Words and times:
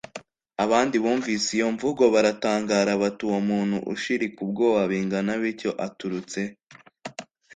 "Abandi 0.63 0.95
bumvise 1.03 1.49
iyo 1.57 1.67
mvugo 1.75 2.03
baratangara 2.13 2.91
bati 3.01 3.21
"Uwo 3.27 3.39
muntu 3.49 3.77
ushirika 3.93 4.37
ubwoba 4.45 4.81
bingana 4.91 5.31
bityo 5.41 5.71
aturutse 5.87 6.41
he 6.45 6.53